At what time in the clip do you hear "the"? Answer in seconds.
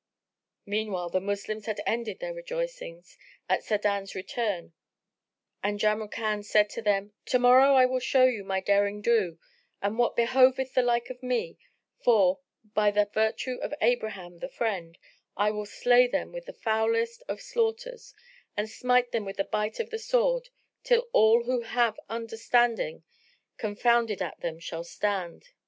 1.11-1.21, 10.73-10.81, 12.89-13.11, 14.39-14.49, 16.47-16.53, 19.37-19.43, 19.91-19.99